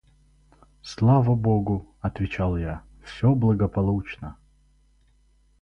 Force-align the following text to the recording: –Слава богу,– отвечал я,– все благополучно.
–Слава 0.81 1.35
богу,– 1.35 1.85
отвечал 2.01 2.57
я,– 2.57 2.81
все 3.05 3.35
благополучно. 3.35 4.35